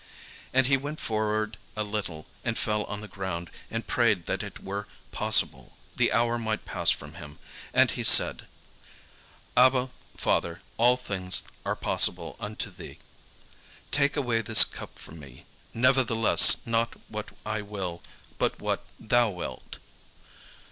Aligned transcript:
And 0.51 0.65
he 0.65 0.77
went 0.77 0.99
forward 0.99 1.57
a 1.75 1.83
little, 1.83 2.25
and 2.43 2.57
fell 2.57 2.85
on 2.85 3.01
the 3.01 3.07
ground, 3.07 3.51
and 3.69 3.85
prayed 3.85 4.25
that 4.25 4.41
if 4.41 4.55
it 4.55 4.63
were 4.63 4.87
possible, 5.11 5.77
the 5.95 6.11
hour 6.11 6.39
might 6.39 6.65
pass 6.65 6.89
from 6.89 7.13
him. 7.21 7.37
And 7.71 7.91
he 7.91 8.03
said: 8.03 8.47
"Abba, 9.55 9.91
Father, 10.17 10.61
all 10.77 10.97
things 10.97 11.43
are 11.63 11.75
possible 11.75 12.35
unto 12.39 12.71
thee; 12.71 12.97
take 13.91 14.17
away 14.17 14.41
this 14.41 14.63
cup 14.63 14.97
from 14.97 15.19
me: 15.19 15.45
nevertheless 15.71 16.65
not 16.65 16.95
what 17.07 17.29
I 17.45 17.61
will, 17.61 18.01
but 18.39 18.59
what 18.59 18.83
thou 18.99 19.29
wilt." 19.29 19.77